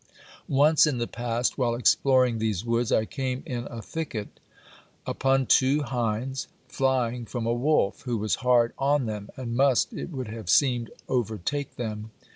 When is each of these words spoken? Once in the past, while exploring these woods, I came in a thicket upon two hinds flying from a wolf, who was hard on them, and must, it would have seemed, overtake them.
Once 0.49 0.87
in 0.87 0.97
the 0.97 1.05
past, 1.05 1.59
while 1.59 1.75
exploring 1.75 2.39
these 2.39 2.65
woods, 2.65 2.91
I 2.91 3.05
came 3.05 3.43
in 3.45 3.67
a 3.69 3.83
thicket 3.83 4.39
upon 5.05 5.45
two 5.45 5.83
hinds 5.83 6.47
flying 6.67 7.27
from 7.27 7.45
a 7.45 7.53
wolf, 7.53 8.01
who 8.01 8.17
was 8.17 8.33
hard 8.41 8.73
on 8.79 9.05
them, 9.05 9.29
and 9.37 9.55
must, 9.55 9.93
it 9.93 10.09
would 10.09 10.29
have 10.29 10.49
seemed, 10.49 10.89
overtake 11.07 11.75
them. 11.75 12.09